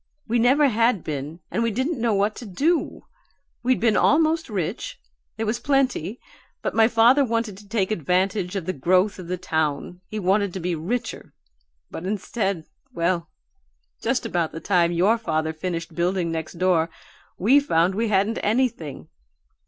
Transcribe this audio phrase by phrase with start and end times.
[0.27, 3.05] We never had been, and we didn't know what to do.
[3.61, 4.99] We'd been almost rich;
[5.37, 6.19] there was plenty,
[6.63, 10.55] but my father wanted to take advantage of the growth of the town; he wanted
[10.55, 11.33] to be richer,
[11.91, 13.29] but instead well,
[14.01, 16.89] just about the time your father finished building next door
[17.37, 19.07] we found we hadn't anything.